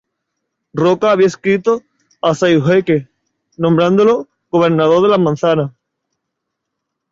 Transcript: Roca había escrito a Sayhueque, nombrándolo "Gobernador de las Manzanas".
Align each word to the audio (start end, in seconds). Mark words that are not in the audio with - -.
Roca 0.73 1.11
había 1.11 1.27
escrito 1.27 1.83
a 2.23 2.33
Sayhueque, 2.33 3.07
nombrándolo 3.55 4.27
"Gobernador 4.49 5.03
de 5.03 5.09
las 5.09 5.19
Manzanas". 5.19 5.73